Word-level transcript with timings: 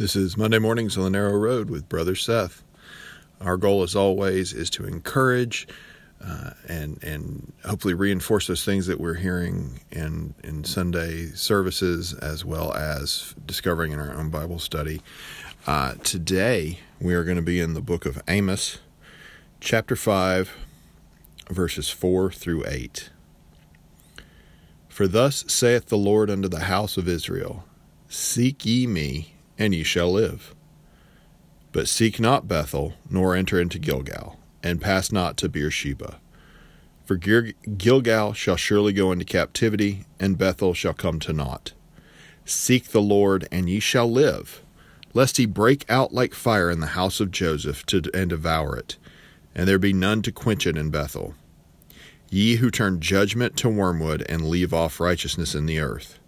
This 0.00 0.16
is 0.16 0.34
Monday 0.34 0.58
Mornings 0.58 0.96
on 0.96 1.04
the 1.04 1.10
Narrow 1.10 1.34
Road 1.34 1.68
with 1.68 1.86
Brother 1.86 2.14
Seth. 2.14 2.62
Our 3.38 3.58
goal, 3.58 3.82
as 3.82 3.94
always, 3.94 4.54
is 4.54 4.70
to 4.70 4.86
encourage 4.86 5.68
uh, 6.24 6.52
and 6.66 6.98
and 7.04 7.52
hopefully 7.66 7.92
reinforce 7.92 8.46
those 8.46 8.64
things 8.64 8.86
that 8.86 8.98
we're 8.98 9.16
hearing 9.16 9.80
in 9.90 10.32
in 10.42 10.64
Sunday 10.64 11.26
services, 11.26 12.14
as 12.14 12.46
well 12.46 12.72
as 12.72 13.34
discovering 13.44 13.92
in 13.92 14.00
our 14.00 14.14
own 14.14 14.30
Bible 14.30 14.58
study. 14.58 15.02
Uh, 15.66 15.96
today, 16.02 16.78
we 16.98 17.12
are 17.12 17.22
going 17.22 17.36
to 17.36 17.42
be 17.42 17.60
in 17.60 17.74
the 17.74 17.82
book 17.82 18.06
of 18.06 18.22
Amos, 18.26 18.78
chapter 19.60 19.96
five, 19.96 20.56
verses 21.50 21.90
four 21.90 22.32
through 22.32 22.64
eight. 22.66 23.10
For 24.88 25.06
thus 25.06 25.44
saith 25.46 25.88
the 25.88 25.98
Lord 25.98 26.30
unto 26.30 26.48
the 26.48 26.60
house 26.60 26.96
of 26.96 27.06
Israel: 27.06 27.66
Seek 28.08 28.64
ye 28.64 28.86
me 28.86 29.34
and 29.60 29.74
ye 29.74 29.84
shall 29.84 30.10
live. 30.10 30.54
But 31.70 31.86
seek 31.86 32.18
not 32.18 32.48
Bethel, 32.48 32.94
nor 33.08 33.36
enter 33.36 33.60
into 33.60 33.78
Gilgal, 33.78 34.40
and 34.62 34.80
pass 34.80 35.12
not 35.12 35.36
to 35.36 35.48
Beersheba. 35.48 36.18
For 37.04 37.16
Gilgal 37.16 38.32
shall 38.32 38.56
surely 38.56 38.92
go 38.92 39.12
into 39.12 39.24
captivity, 39.24 40.04
and 40.18 40.38
Bethel 40.38 40.74
shall 40.74 40.94
come 40.94 41.20
to 41.20 41.32
naught. 41.32 41.72
Seek 42.44 42.88
the 42.88 43.02
Lord, 43.02 43.46
and 43.52 43.68
ye 43.68 43.80
shall 43.80 44.10
live, 44.10 44.62
lest 45.12 45.36
he 45.36 45.46
break 45.46 45.84
out 45.88 46.14
like 46.14 46.34
fire 46.34 46.70
in 46.70 46.80
the 46.80 46.86
house 46.88 47.20
of 47.20 47.30
Joseph 47.30 47.84
to, 47.86 48.02
and 48.14 48.30
devour 48.30 48.76
it, 48.76 48.96
and 49.54 49.68
there 49.68 49.78
be 49.78 49.92
none 49.92 50.22
to 50.22 50.32
quench 50.32 50.66
it 50.66 50.76
in 50.76 50.90
Bethel. 50.90 51.34
Ye 52.30 52.56
who 52.56 52.70
turn 52.70 53.00
judgment 53.00 53.56
to 53.58 53.68
wormwood 53.68 54.24
and 54.28 54.48
leave 54.48 54.72
off 54.72 55.00
righteousness 55.00 55.54
in 55.54 55.66
the 55.66 55.80
earth. 55.80 56.18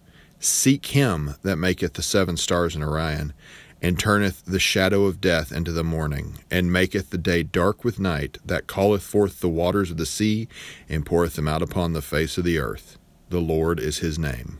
Seek 0.45 0.87
him 0.87 1.37
that 1.42 1.55
maketh 1.55 1.92
the 1.95 2.02
seven 2.02 2.37
stars 2.37 2.74
in 2.74 2.82
Orion, 2.82 3.32
and 3.80 3.96
turneth 3.96 4.45
the 4.45 4.59
shadow 4.59 5.05
of 5.05 5.20
death 5.20 5.52
into 5.52 5.70
the 5.70 5.84
morning, 5.84 6.41
and 6.51 6.73
maketh 6.73 7.10
the 7.10 7.18
day 7.18 7.45
dark 7.45 7.85
with 7.85 8.01
night, 8.01 8.38
that 8.45 8.66
calleth 8.66 9.04
forth 9.04 9.38
the 9.38 9.48
waters 9.48 9.93
of 9.93 9.98
the 9.98 10.07
sea, 10.07 10.48
and 10.88 11.07
poureth 11.07 11.35
them 11.35 11.46
out 11.46 11.63
upon 11.63 11.93
the 11.93 12.02
face 12.02 12.38
of 12.38 12.45
the 12.45 12.59
earth. 12.59 12.98
The 13.29 13.38
Lord 13.38 13.79
is 13.79 13.98
his 13.98 14.18
name. 14.18 14.59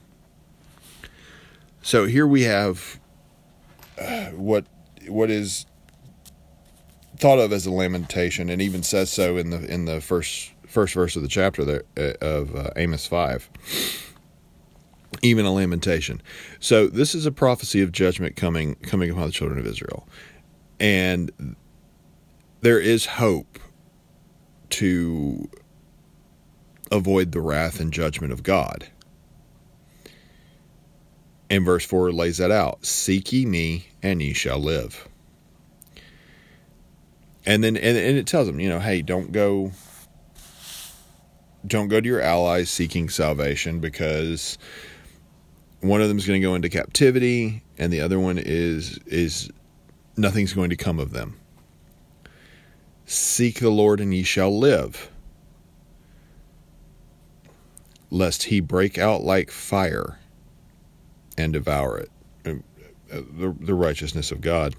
So 1.83 2.07
here 2.07 2.29
we 2.29 2.43
have 2.43 3.01
uh, 4.01 4.27
what 4.27 4.67
what 5.09 5.33
is 5.33 5.67
thought 7.17 7.41
of 7.41 7.53
as 7.53 7.67
a 7.67 7.73
lamentation, 7.73 8.49
and 8.51 8.63
even 8.63 8.85
says 8.85 9.11
so 9.11 9.37
in 9.37 9.51
the 9.51 9.65
in 9.69 9.87
the 9.87 10.01
first 10.01 10.53
first 10.65 10.95
verse 10.95 11.17
of 11.17 11.23
the 11.23 11.29
chapter 11.29 11.65
there, 11.65 11.83
uh, 11.99 12.13
of 12.25 12.55
uh, 12.55 12.71
Amos 12.77 13.09
five 13.09 13.51
even 15.21 15.45
a 15.45 15.53
lamentation. 15.53 16.23
So 16.61 16.87
this 16.87 17.15
is 17.15 17.27
a 17.27 17.33
prophecy 17.33 17.83
of 17.83 17.93
judgment 17.93 18.37
coming 18.37 18.77
coming 18.77 19.11
upon 19.11 19.27
the 19.27 19.33
children 19.33 19.59
of 19.59 19.67
Israel. 19.67 20.09
And 20.81 21.57
there 22.63 22.81
is 22.81 23.05
hope 23.05 23.59
to 24.71 25.49
avoid 26.91 27.33
the 27.33 27.41
wrath 27.41 27.81
and 27.81 27.93
judgment 27.93 28.33
of 28.33 28.43
God. 28.43 28.89
And 31.51 31.65
verse 31.65 31.85
4 31.85 32.13
lays 32.13 32.39
that 32.39 32.51
out 32.51 32.87
Seek 32.87 33.33
ye 33.33 33.45
me, 33.45 33.89
and 34.03 34.23
ye 34.23 34.33
shall 34.33 34.59
live. 34.59 35.09
And 37.45 37.63
then 37.63 37.77
and, 37.77 37.99
and 37.99 38.17
it 38.17 38.27
tells 38.27 38.47
them, 38.47 38.61
you 38.61 38.69
know, 38.69 38.81
hey, 38.81 39.03
don't 39.03 39.33
go 39.33 39.73
don't 41.67 41.89
go 41.89 42.01
to 42.01 42.09
your 42.09 42.21
allies 42.21 42.71
seeking 42.71 43.09
salvation 43.09 43.81
because 43.81 44.59
one 45.83 46.01
of 46.01 46.09
them 46.09 46.17
is 46.17 46.27
going 46.27 46.41
to 46.41 46.47
go 46.47 46.55
into 46.55 46.69
captivity 46.69 47.63
and 47.77 47.93
the 47.93 48.01
other 48.01 48.19
one 48.19 48.39
is 48.39 48.99
is 49.07 49.51
nothing's 50.17 50.53
going 50.53 50.71
to 50.71 50.77
come 50.77 50.99
of 50.99 51.13
them. 51.13 51.39
Seek 53.05 53.59
the 53.59 53.71
lord 53.71 54.01
and 54.01 54.15
ye 54.15 54.23
shall 54.23 54.57
live 54.57 55.11
lest 58.11 58.45
he 58.45 58.61
break 58.61 58.97
out 58.97 59.23
like 59.23 59.51
fire 59.51 60.19
and 61.37 61.53
devour 61.53 61.99
it 61.99 62.11
uh, 62.47 62.55
the, 63.11 63.55
the 63.61 63.75
righteousness 63.75 64.31
of 64.31 64.41
god. 64.41 64.75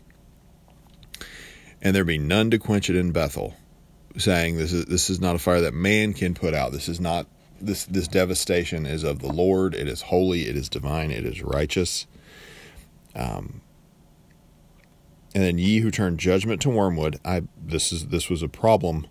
And 1.82 1.94
there 1.94 2.06
be 2.06 2.18
none 2.18 2.50
to 2.52 2.58
quench 2.58 2.90
it 2.90 2.96
in 2.96 3.12
bethel 3.12 3.56
saying 4.18 4.58
this 4.58 4.72
is 4.72 4.86
this 4.86 5.10
is 5.10 5.20
not 5.20 5.36
a 5.36 5.40
fire 5.40 5.62
that 5.62 5.74
man 5.74 6.14
can 6.14 6.34
put 6.34 6.54
out. 6.54 6.72
This 6.72 6.88
is 6.88 7.00
not 7.00 7.28
this 7.66 7.86
this 7.86 8.08
devastation 8.08 8.86
is 8.86 9.04
of 9.04 9.20
the 9.20 9.32
Lord. 9.32 9.74
It 9.74 9.88
is 9.88 10.04
holy. 10.04 10.48
It 10.48 10.56
is 10.56 10.70
divine. 10.70 11.12
It 11.12 11.26
is 11.26 11.42
righteous. 11.42 12.06
Um, 13.16 13.62
and 15.36 15.44
then 15.44 15.58
ye 15.58 15.80
who 15.80 15.92
turn 15.92 16.18
judgment 16.18 16.62
to 16.62 16.70
wormwood. 16.70 17.20
I 17.26 17.44
this 17.58 17.92
is 17.92 18.08
this 18.08 18.30
was 18.30 18.44
a 18.44 18.48
problem 18.48 19.08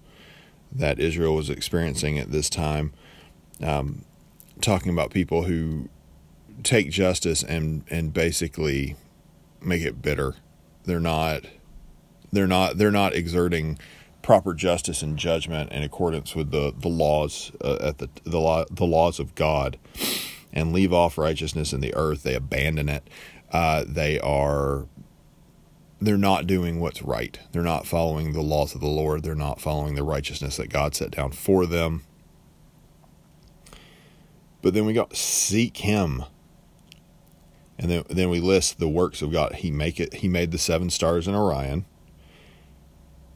that 0.71 1.01
Israel 1.01 1.35
was 1.35 1.51
experiencing 1.51 2.19
at 2.19 2.31
this 2.31 2.49
time. 2.49 2.93
Um, 3.63 4.05
talking 4.61 4.93
about 4.93 5.11
people 5.11 5.45
who 5.45 5.89
take 6.63 6.91
justice 6.91 7.43
and 7.43 7.85
and 7.91 8.13
basically 8.13 8.97
make 9.61 9.83
it 9.83 10.03
bitter. 10.03 10.37
They're 10.85 11.01
not 11.01 11.45
they're 12.33 12.47
not 12.47 12.79
they're 12.79 12.91
not 12.91 13.15
exerting 13.15 13.79
proper 14.23 14.55
justice 14.55 15.03
and 15.03 15.19
judgment 15.19 15.73
in 15.73 15.83
accordance 15.83 16.35
with 16.35 16.51
the 16.51 16.73
the 16.77 16.89
laws 16.89 17.53
uh, 17.63 17.79
at 17.81 17.99
the 17.99 18.09
the 18.25 18.39
law 18.39 18.65
the 18.71 18.87
laws 18.87 19.19
of 19.19 19.35
God, 19.35 19.79
and 20.53 20.73
leave 20.73 20.93
off 20.93 21.19
righteousness 21.19 21.73
in 21.73 21.81
the 21.81 21.95
earth. 21.95 22.23
They 22.23 22.35
abandon 22.35 22.89
it. 22.89 23.09
Uh, 23.51 23.85
they 23.87 24.19
are 24.21 24.87
they're 26.01 26.19
not 26.19 26.47
doing 26.47 26.81
what's 26.81 27.03
right. 27.03 27.39
They're 27.53 27.63
not 27.63 27.87
following 27.87 28.33
the 28.33 28.43
laws 28.43 28.75
of 28.75 28.81
the 28.81 28.89
Lord. 28.89 29.23
They're 29.23 29.35
not 29.35 29.61
following 29.61 29.95
the 29.95 30.03
righteousness 30.03 30.57
that 30.57 30.69
God 30.69 30.95
set 30.95 31.13
down 31.13 31.33
for 31.33 31.67
them. 31.67 32.03
But 34.63 34.75
then 34.75 34.85
we 34.85 34.93
got 34.93 35.17
seek 35.17 35.79
Him. 35.79 36.25
And 37.79 37.91
then, 37.91 38.05
then 38.09 38.31
we 38.31 38.39
list 38.39 38.79
the 38.79 38.89
works 38.89 39.23
of 39.23 39.33
God. 39.33 39.57
He 39.57 39.71
make 39.71 39.99
it. 39.99 40.15
He 40.15 40.29
made 40.29 40.53
the 40.53 40.59
seven 40.59 40.91
stars 40.91 41.27
in 41.27 41.35
Orion 41.35 41.85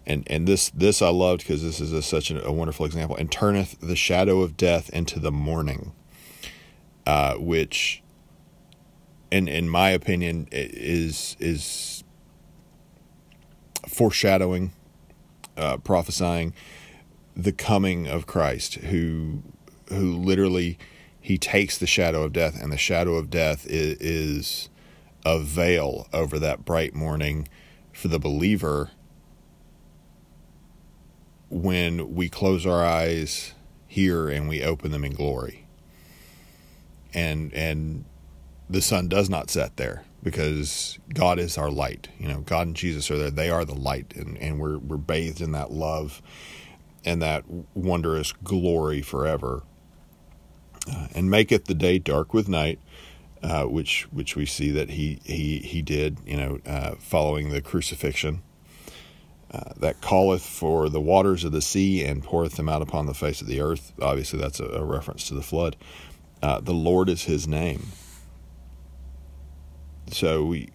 and 0.07 0.25
and 0.29 0.47
this 0.47 0.71
this 0.71 1.03
I 1.03 1.09
loved 1.09 1.43
because 1.43 1.63
this 1.63 1.81
is 1.81 1.93
a, 1.93 2.03
such 2.03 2.31
a, 2.31 2.53
wonderful 2.53 2.87
example. 2.87 3.17
And 3.17 3.31
turneth 3.31 3.79
the 3.81 3.97
shadow 3.97 4.41
of 4.41 4.57
death 4.57 4.89
into 4.91 5.19
the 5.19 5.33
morning, 5.33 5.93
uh, 7.07 7.35
which, 7.35 8.03
in 9.31 9.49
in 9.49 9.69
my 9.69 9.91
opinion, 9.91 10.49
is 10.53 11.37
is 11.41 12.05
foreshadowing, 13.89 14.73
uh, 15.57 15.79
prophesying 15.79 16.55
the 17.37 17.53
coming 17.53 18.07
of 18.07 18.27
Christ, 18.27 18.75
who 18.75 19.43
who 19.89 20.13
literally 20.17 20.79
he 21.21 21.37
takes 21.37 21.77
the 21.77 21.87
shadow 21.87 22.23
of 22.23 22.33
death, 22.33 22.61
and 22.61 22.73
the 22.73 22.79
shadow 22.79 23.17
of 23.17 23.31
death 23.31 23.67
is, 23.67 23.99
is 23.99 24.69
a 25.25 25.41
veil 25.41 26.07
over 26.13 26.39
that 26.39 26.65
bright 26.65 26.95
morning 26.95 27.49
for 27.93 28.07
the 28.07 28.21
believer 28.21 28.93
when 31.49 32.15
we 32.15 32.29
close 32.29 32.67
our 32.67 32.85
eyes 32.85 33.55
here 33.87 34.29
and 34.29 34.49
we 34.49 34.63
open 34.63 34.91
them 34.91 35.05
in 35.05 35.13
glory. 35.13 35.67
And 37.15 37.53
and 37.55 38.05
the 38.69 38.83
sun 38.83 39.09
does 39.09 39.31
not 39.31 39.51
set 39.51 39.77
there 39.77 40.05
because 40.23 40.99
God 41.15 41.39
is 41.39 41.57
our 41.57 41.71
light. 41.71 42.09
You 42.19 42.29
know, 42.29 42.41
God 42.41 42.67
and 42.67 42.77
Jesus 42.77 43.11
are 43.11 43.17
there. 43.17 43.31
They 43.31 43.49
are 43.49 43.65
the 43.65 43.75
light 43.75 44.13
and, 44.17 44.37
and 44.39 44.61
we're 44.61 44.79
we're 44.79 44.97
bathed 44.97 45.41
in 45.41 45.53
that 45.53 45.71
love 45.71 46.21
and 47.05 47.23
that 47.23 47.45
wondrous 47.75 48.33
glory 48.33 49.03
forever. 49.03 49.63
Uh, 50.91 51.09
and 51.15 51.29
maketh 51.29 51.65
the 51.65 51.75
day 51.75 51.99
dark 51.99 52.33
with 52.33 52.49
night, 52.49 52.79
uh, 53.43 53.65
which 53.65 54.03
which 54.13 54.37
we 54.37 54.47
see 54.47 54.71
that 54.71 54.91
he 54.91 55.21
he 55.25 55.59
he 55.59 55.83
did, 55.83 56.19
you 56.25 56.37
know, 56.37 56.61
uh, 56.65 56.95
following 56.99 57.51
the 57.51 57.61
crucifixion 57.61 58.43
uh, 59.53 59.73
that 59.77 60.01
calleth 60.01 60.45
for 60.45 60.89
the 60.89 61.01
waters 61.01 61.45
of 61.45 61.53
the 61.53 61.63
sea 61.63 62.05
and 62.05 62.23
poureth 62.23 62.57
them 62.57 62.69
out 62.69 62.83
upon 62.83 63.07
the 63.07 63.15
face 63.15 63.41
of 63.41 63.47
the 63.47 63.61
earth. 63.61 63.93
Obviously, 64.03 64.39
that's 64.39 64.61
a, 64.61 64.67
a 64.67 64.85
reference 64.85 65.29
to 65.29 65.35
the 65.35 65.43
flood. 65.43 65.77
Uh, 66.43 66.61
the 66.61 66.75
Lord 66.75 67.09
is 67.09 67.25
his 67.25 67.47
name. 67.47 67.87
So 70.09 70.45
we 70.45 70.69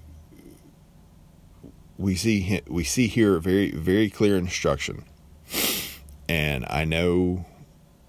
we 1.97 2.15
see 2.15 2.61
we 2.67 2.83
see 2.83 3.07
here 3.07 3.37
very 3.39 3.71
very 3.71 4.09
clear 4.09 4.35
instruction, 4.37 5.03
and 6.27 6.65
I 6.69 6.83
know 6.83 7.45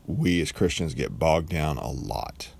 we 0.07 0.41
as 0.41 0.53
Christians 0.53 0.95
get 0.95 1.19
bogged 1.19 1.49
down 1.49 1.77
a 1.77 1.91
lot. 1.91 2.51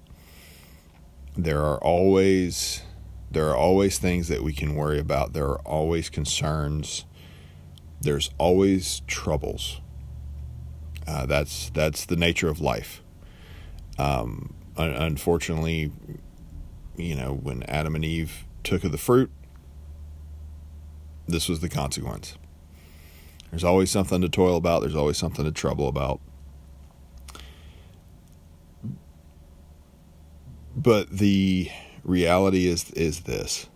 There 1.37 1.63
are 1.63 1.79
always 1.79 2.83
there 3.31 3.49
are 3.49 3.57
always 3.57 3.99
things 3.99 4.29
that 4.29 4.43
we 4.43 4.53
can 4.53 4.75
worry 4.75 4.99
about. 4.99 5.33
There 5.33 5.47
are 5.47 5.61
always 5.61 6.11
concerns 6.11 7.05
there's 8.03 8.31
always 8.39 9.01
troubles. 9.07 9.81
Uh, 11.07 11.27
that's 11.27 11.71
that's 11.71 12.05
the 12.05 12.17
nature 12.17 12.49
of 12.49 12.61
life. 12.61 13.03
Um, 13.99 14.55
un- 14.77 14.93
unfortunately, 14.93 15.93
you 16.97 17.15
know, 17.15 17.33
when 17.33 17.63
Adam 17.65 17.95
and 17.95 18.05
Eve 18.05 18.45
took 18.63 18.85
of 18.85 18.93
the 18.93 18.99
fruit, 18.99 19.31
this 21.27 21.49
was 21.49 21.61
the 21.61 21.69
consequence. 21.69 22.37
There's 23.51 23.65
always 23.65 23.91
something 23.91 24.21
to 24.23 24.29
toil 24.29 24.57
about, 24.57 24.81
there's 24.81 24.97
always 24.97 25.19
something 25.19 25.45
to 25.45 25.53
trouble 25.53 25.89
about. 25.89 26.21
But 30.75 31.11
the 31.11 31.71
reality 32.03 32.67
is 32.67 32.91
is 32.93 33.21
this. 33.21 33.69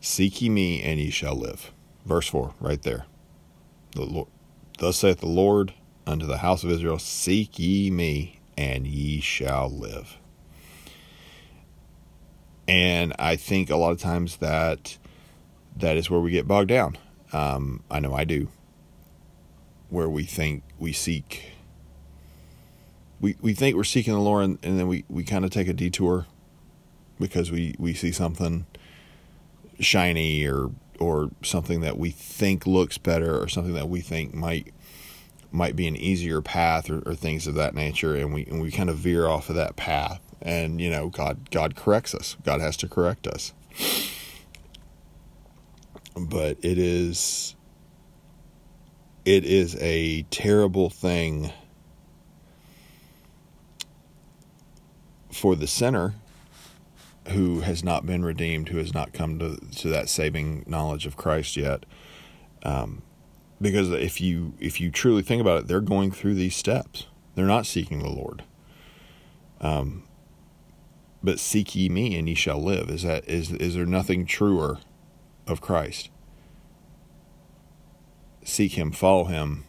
Seek 0.00 0.42
ye 0.42 0.48
me 0.48 0.82
and 0.82 0.98
ye 0.98 1.10
shall 1.10 1.34
live. 1.34 1.73
Verse 2.04 2.28
4, 2.28 2.54
right 2.60 2.82
there. 2.82 3.06
The 3.92 4.04
Lord, 4.04 4.28
Thus 4.78 4.98
saith 4.98 5.20
the 5.20 5.26
Lord 5.26 5.72
unto 6.06 6.26
the 6.26 6.38
house 6.38 6.64
of 6.64 6.70
Israel, 6.70 6.98
Seek 6.98 7.58
ye 7.58 7.90
me 7.90 8.40
and 8.56 8.86
ye 8.86 9.20
shall 9.20 9.70
live. 9.70 10.18
And 12.66 13.14
I 13.18 13.36
think 13.36 13.70
a 13.70 13.76
lot 13.76 13.92
of 13.92 14.00
times 14.00 14.38
that 14.38 14.98
that 15.76 15.96
is 15.96 16.10
where 16.10 16.20
we 16.20 16.30
get 16.30 16.48
bogged 16.48 16.68
down. 16.68 16.98
Um, 17.32 17.82
I 17.90 18.00
know 18.00 18.14
I 18.14 18.24
do. 18.24 18.48
Where 19.90 20.08
we 20.08 20.24
think 20.24 20.62
we 20.78 20.92
seek, 20.92 21.52
we, 23.20 23.36
we 23.40 23.54
think 23.54 23.76
we're 23.76 23.84
seeking 23.84 24.14
the 24.14 24.20
Lord, 24.20 24.44
and, 24.44 24.58
and 24.62 24.78
then 24.78 24.88
we, 24.88 25.04
we 25.08 25.24
kind 25.24 25.44
of 25.44 25.50
take 25.50 25.68
a 25.68 25.72
detour 25.72 26.26
because 27.20 27.50
we, 27.50 27.74
we 27.78 27.94
see 27.94 28.12
something 28.12 28.66
shiny 29.78 30.44
or 30.46 30.70
or 30.98 31.30
something 31.42 31.80
that 31.80 31.98
we 31.98 32.10
think 32.10 32.66
looks 32.66 32.98
better 32.98 33.40
or 33.40 33.48
something 33.48 33.74
that 33.74 33.88
we 33.88 34.00
think 34.00 34.34
might 34.34 34.72
might 35.50 35.76
be 35.76 35.86
an 35.86 35.94
easier 35.96 36.40
path 36.42 36.90
or, 36.90 37.00
or 37.06 37.14
things 37.14 37.46
of 37.46 37.54
that 37.54 37.74
nature 37.74 38.14
and 38.14 38.34
we 38.34 38.44
and 38.46 38.60
we 38.60 38.70
kind 38.70 38.90
of 38.90 38.96
veer 38.96 39.28
off 39.28 39.48
of 39.48 39.56
that 39.56 39.76
path 39.76 40.20
and 40.42 40.80
you 40.80 40.90
know 40.90 41.08
God 41.08 41.50
God 41.50 41.74
corrects 41.74 42.14
us. 42.14 42.36
God 42.44 42.60
has 42.60 42.76
to 42.78 42.88
correct 42.88 43.26
us. 43.26 43.52
But 46.16 46.58
it 46.62 46.78
is 46.78 47.56
it 49.24 49.44
is 49.44 49.76
a 49.80 50.22
terrible 50.30 50.90
thing 50.90 51.52
for 55.32 55.56
the 55.56 55.66
sinner 55.66 56.14
who 57.28 57.60
has 57.60 57.82
not 57.82 58.04
been 58.04 58.24
redeemed, 58.24 58.68
who 58.68 58.78
has 58.78 58.92
not 58.92 59.12
come 59.12 59.38
to, 59.38 59.56
to 59.76 59.88
that 59.88 60.08
saving 60.08 60.64
knowledge 60.66 61.06
of 61.06 61.16
Christ 61.16 61.56
yet. 61.56 61.86
Um, 62.62 63.02
because 63.60 63.90
if 63.90 64.20
you 64.20 64.54
if 64.58 64.80
you 64.80 64.90
truly 64.90 65.22
think 65.22 65.40
about 65.40 65.60
it, 65.60 65.66
they're 65.68 65.80
going 65.80 66.10
through 66.10 66.34
these 66.34 66.56
steps. 66.56 67.06
They're 67.34 67.46
not 67.46 67.66
seeking 67.66 68.00
the 68.00 68.10
Lord. 68.10 68.44
Um, 69.60 70.04
but 71.22 71.40
seek 71.40 71.74
ye 71.74 71.88
me 71.88 72.16
and 72.18 72.28
ye 72.28 72.34
shall 72.34 72.62
live. 72.62 72.90
Is 72.90 73.02
that 73.02 73.26
is 73.28 73.52
is 73.52 73.74
there 73.74 73.86
nothing 73.86 74.26
truer 74.26 74.78
of 75.46 75.60
Christ? 75.60 76.10
Seek 78.44 78.72
him, 78.72 78.92
follow 78.92 79.24
him, 79.24 79.64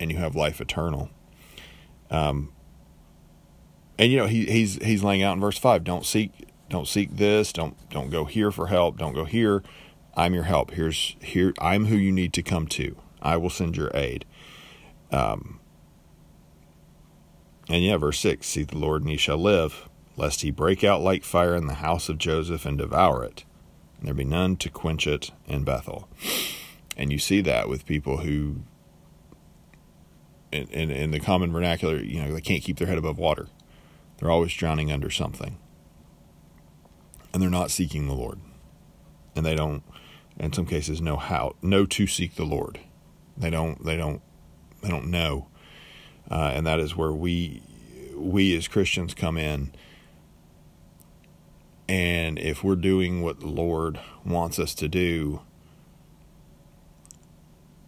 and 0.00 0.10
you 0.10 0.16
have 0.16 0.34
life 0.34 0.60
eternal. 0.60 1.10
Um, 2.10 2.52
and 3.98 4.10
you 4.10 4.16
know 4.18 4.26
he, 4.26 4.46
he's 4.46 4.76
he's 4.82 5.04
laying 5.04 5.22
out 5.22 5.34
in 5.34 5.40
verse 5.40 5.58
five. 5.58 5.84
Don't 5.84 6.06
seek 6.06 6.32
don't 6.72 6.88
seek 6.88 7.16
this. 7.16 7.52
Don't 7.52 7.76
don't 7.90 8.10
go 8.10 8.24
here 8.24 8.50
for 8.50 8.66
help. 8.66 8.98
Don't 8.98 9.12
go 9.12 9.24
here. 9.24 9.62
I'm 10.16 10.34
your 10.34 10.44
help. 10.44 10.72
Here's 10.72 11.16
here. 11.20 11.52
I'm 11.60 11.86
who 11.86 11.96
you 11.96 12.10
need 12.10 12.32
to 12.32 12.42
come 12.42 12.66
to. 12.68 12.96
I 13.20 13.36
will 13.36 13.50
send 13.50 13.76
your 13.76 13.90
aid. 13.94 14.24
Um, 15.12 15.60
and 17.68 17.84
yeah, 17.84 17.98
verse 17.98 18.18
six: 18.18 18.48
See 18.48 18.64
the 18.64 18.78
Lord, 18.78 19.02
and 19.02 19.10
he 19.10 19.16
shall 19.16 19.36
live 19.36 19.88
lest 20.16 20.42
he 20.42 20.50
break 20.50 20.82
out 20.82 21.02
like 21.02 21.24
fire 21.24 21.54
in 21.54 21.66
the 21.66 21.74
house 21.74 22.08
of 22.08 22.18
Joseph 22.18 22.66
and 22.66 22.78
devour 22.78 23.24
it, 23.24 23.44
and 23.98 24.06
there 24.06 24.14
be 24.14 24.24
none 24.24 24.56
to 24.56 24.70
quench 24.70 25.06
it 25.06 25.30
in 25.46 25.64
Bethel. 25.64 26.08
And 26.96 27.12
you 27.12 27.18
see 27.18 27.40
that 27.42 27.68
with 27.68 27.86
people 27.86 28.18
who, 28.18 28.62
in, 30.50 30.68
in, 30.68 30.90
in 30.90 31.10
the 31.10 31.20
common 31.20 31.52
vernacular, 31.52 31.96
you 31.96 32.22
know, 32.22 32.32
they 32.32 32.40
can't 32.40 32.62
keep 32.62 32.78
their 32.78 32.88
head 32.88 32.98
above 32.98 33.18
water. 33.18 33.48
They're 34.18 34.30
always 34.30 34.52
drowning 34.52 34.92
under 34.92 35.10
something. 35.10 35.56
And 37.32 37.42
they're 37.42 37.50
not 37.50 37.70
seeking 37.70 38.06
the 38.06 38.14
Lord. 38.14 38.38
And 39.34 39.46
they 39.46 39.54
don't, 39.54 39.82
in 40.38 40.52
some 40.52 40.66
cases, 40.66 41.00
know 41.00 41.16
how, 41.16 41.56
know 41.62 41.86
to 41.86 42.06
seek 42.06 42.34
the 42.34 42.44
Lord. 42.44 42.80
They 43.36 43.50
don't, 43.50 43.84
they 43.84 43.96
don't, 43.96 44.20
they 44.82 44.88
don't 44.88 45.10
know. 45.10 45.48
Uh, 46.30 46.52
and 46.54 46.66
that 46.66 46.78
is 46.78 46.96
where 46.96 47.12
we, 47.12 47.62
we 48.14 48.56
as 48.56 48.68
Christians 48.68 49.14
come 49.14 49.36
in 49.36 49.72
and 51.92 52.38
if 52.38 52.64
we're 52.64 52.76
doing 52.76 53.20
what 53.20 53.40
the 53.40 53.48
Lord 53.48 54.00
wants 54.24 54.58
us 54.58 54.74
to 54.76 54.88
do, 54.88 55.42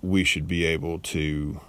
we 0.03 0.25
should 0.25 0.47
be 0.47 0.67
able 0.67 0.99
to 0.99 1.61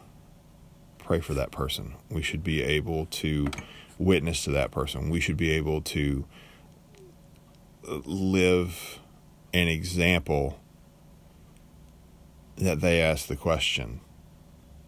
pray 0.97 1.21
for 1.21 1.33
that 1.33 1.51
person. 1.51 1.93
We 2.09 2.21
should 2.21 2.43
be 2.43 2.61
able 2.61 3.05
to 3.05 3.47
witness 3.97 4.43
to 4.43 4.51
that 4.51 4.71
person. 4.71 5.09
We 5.09 5.21
should 5.21 5.37
be 5.37 5.51
able 5.51 5.81
to 5.83 6.25
live 7.87 8.99
an 9.53 9.67
example 9.67 10.59
that 12.57 12.81
they 12.81 13.01
ask 13.01 13.27
the 13.27 13.35
question. 13.35 14.01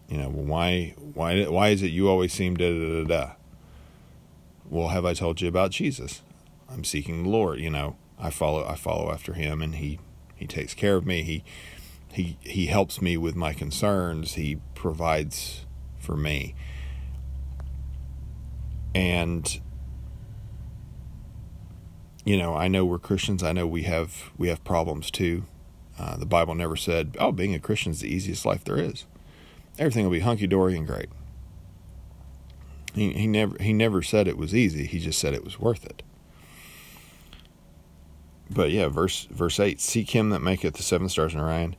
You 0.08 0.18
know, 0.18 0.28
why 0.30 0.94
why 0.96 1.44
why 1.44 1.68
is 1.68 1.82
it 1.82 1.90
you 1.90 2.08
always 2.08 2.32
seem 2.32 2.56
da 2.56 2.70
da 2.70 3.02
da 3.02 3.04
da? 3.04 3.32
Well, 4.70 4.88
have 4.88 5.04
I 5.04 5.14
told 5.14 5.40
you 5.40 5.48
about 5.48 5.70
Jesus? 5.70 6.22
I'm 6.68 6.84
seeking 6.84 7.24
the 7.24 7.28
Lord. 7.30 7.60
You 7.60 7.70
know, 7.70 7.96
I 8.18 8.30
follow 8.30 8.64
I 8.64 8.74
follow 8.74 9.10
after 9.10 9.34
Him, 9.34 9.60
and 9.60 9.74
He 9.76 9.98
He 10.34 10.46
takes 10.46 10.74
care 10.74 10.96
of 10.96 11.06
me. 11.06 11.22
He 11.22 11.44
He 12.12 12.38
He 12.40 12.66
helps 12.66 13.02
me 13.02 13.16
with 13.16 13.36
my 13.36 13.52
concerns. 13.52 14.34
He 14.34 14.60
provides 14.74 15.66
for 15.98 16.16
me, 16.16 16.54
and 18.94 19.60
you 22.28 22.36
know, 22.36 22.54
I 22.54 22.68
know 22.68 22.84
we're 22.84 22.98
Christians. 22.98 23.42
I 23.42 23.52
know 23.52 23.66
we 23.66 23.82
have 23.84 24.30
we 24.36 24.48
have 24.48 24.62
problems 24.64 25.10
too. 25.10 25.44
Uh, 25.98 26.16
the 26.16 26.26
Bible 26.26 26.54
never 26.54 26.76
said, 26.76 27.16
"Oh, 27.18 27.32
being 27.32 27.54
a 27.54 27.58
Christian 27.58 27.92
is 27.92 28.00
the 28.00 28.14
easiest 28.14 28.44
life 28.44 28.64
there 28.64 28.78
is." 28.78 29.04
Everything 29.78 30.04
will 30.04 30.12
be 30.12 30.20
hunky 30.20 30.46
dory 30.46 30.76
and 30.76 30.86
great. 30.86 31.08
He, 32.94 33.12
he 33.12 33.26
never 33.26 33.56
he 33.62 33.72
never 33.72 34.02
said 34.02 34.28
it 34.28 34.36
was 34.36 34.54
easy. 34.54 34.86
He 34.86 34.98
just 34.98 35.18
said 35.18 35.34
it 35.34 35.44
was 35.44 35.58
worth 35.58 35.84
it 35.84 36.02
but 38.50 38.70
yeah, 38.70 38.88
verse 38.88 39.26
verse 39.30 39.60
eight: 39.60 39.80
Seek 39.80 40.10
him 40.10 40.30
that 40.30 40.40
maketh 40.40 40.74
the 40.74 40.82
seven 40.82 41.08
stars 41.08 41.34
in 41.34 41.40
Orion. 41.40 41.76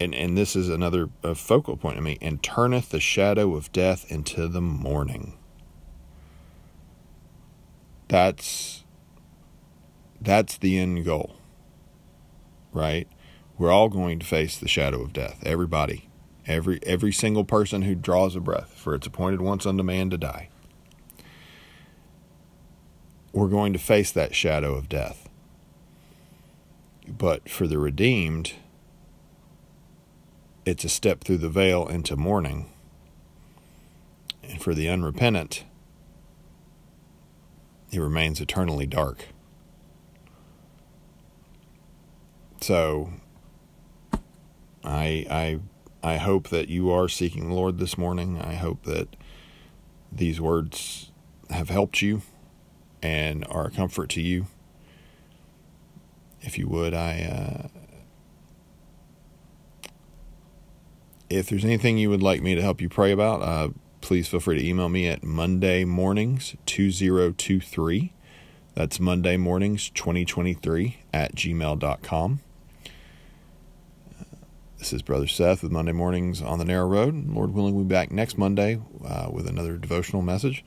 And 0.00 0.14
and 0.14 0.36
this 0.36 0.56
is 0.56 0.68
another 0.68 1.08
focal 1.34 1.76
point 1.76 1.96
to 1.96 2.02
me. 2.02 2.18
And 2.20 2.42
turneth 2.42 2.90
the 2.90 3.00
shadow 3.00 3.54
of 3.54 3.70
death 3.72 4.10
into 4.10 4.48
the 4.48 4.60
morning. 4.60 5.36
That's 8.08 8.84
that's 10.20 10.56
the 10.58 10.78
end 10.78 11.04
goal. 11.04 11.36
Right? 12.72 13.08
We're 13.58 13.72
all 13.72 13.88
going 13.88 14.18
to 14.20 14.26
face 14.26 14.56
the 14.56 14.68
shadow 14.68 15.02
of 15.02 15.12
death. 15.12 15.38
Everybody. 15.42 16.08
Every 16.46 16.80
every 16.84 17.12
single 17.12 17.44
person 17.44 17.82
who 17.82 17.94
draws 17.94 18.34
a 18.34 18.40
breath, 18.40 18.72
for 18.74 18.94
it's 18.94 19.06
appointed 19.06 19.40
once 19.40 19.66
unto 19.66 19.82
man 19.82 20.10
to 20.10 20.18
die 20.18 20.48
we're 23.32 23.48
going 23.48 23.72
to 23.72 23.78
face 23.78 24.10
that 24.12 24.34
shadow 24.34 24.74
of 24.74 24.88
death. 24.88 25.28
But 27.06 27.48
for 27.48 27.66
the 27.66 27.78
redeemed, 27.78 28.54
it's 30.64 30.84
a 30.84 30.88
step 30.88 31.24
through 31.24 31.38
the 31.38 31.48
veil 31.48 31.86
into 31.86 32.16
morning. 32.16 32.70
And 34.42 34.60
for 34.60 34.74
the 34.74 34.88
unrepentant, 34.88 35.64
it 37.92 38.00
remains 38.00 38.40
eternally 38.40 38.86
dark. 38.86 39.26
So 42.60 43.10
I 44.84 45.26
I 45.30 45.60
I 46.02 46.16
hope 46.16 46.48
that 46.48 46.68
you 46.68 46.90
are 46.90 47.08
seeking 47.08 47.48
the 47.48 47.54
Lord 47.54 47.78
this 47.78 47.96
morning. 47.96 48.40
I 48.40 48.54
hope 48.54 48.84
that 48.84 49.16
these 50.12 50.40
words 50.40 51.10
have 51.50 51.68
helped 51.68 52.02
you 52.02 52.22
and 53.02 53.46
are 53.50 53.66
a 53.66 53.70
comfort 53.70 54.10
to 54.10 54.20
you. 54.20 54.46
If 56.40 56.58
you 56.58 56.68
would, 56.68 56.94
I. 56.94 57.68
Uh, 57.74 57.80
if 61.28 61.48
there's 61.48 61.64
anything 61.64 61.96
you 61.96 62.10
would 62.10 62.22
like 62.22 62.42
me 62.42 62.54
to 62.56 62.62
help 62.62 62.80
you 62.80 62.88
pray 62.88 63.12
about, 63.12 63.42
uh, 63.42 63.68
please 64.00 64.26
feel 64.26 64.40
free 64.40 64.58
to 64.58 64.66
email 64.66 64.88
me 64.88 65.06
at 65.06 65.22
Monday 65.22 65.84
mornings 65.84 66.56
2023. 66.66 68.12
That's 68.74 68.98
Monday 68.98 69.36
mornings 69.36 69.90
2023 69.90 70.98
at 71.12 71.34
gmail.com. 71.34 72.40
This 74.80 74.94
is 74.94 75.02
Brother 75.02 75.26
Seth 75.26 75.62
with 75.62 75.70
Monday 75.72 75.92
Mornings 75.92 76.40
on 76.40 76.58
the 76.58 76.64
Narrow 76.64 76.86
Road. 76.86 77.28
Lord 77.28 77.52
willing, 77.52 77.74
we'll 77.74 77.84
be 77.84 77.94
back 77.94 78.10
next 78.10 78.38
Monday 78.38 78.80
uh, 79.04 79.28
with 79.30 79.46
another 79.46 79.76
devotional 79.76 80.22
message. 80.22 80.64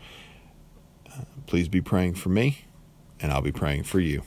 Please 1.47 1.67
be 1.67 1.81
praying 1.81 2.13
for 2.13 2.29
me, 2.29 2.65
and 3.19 3.31
I'll 3.31 3.41
be 3.41 3.51
praying 3.51 3.85
for 3.85 3.99
you. 3.99 4.21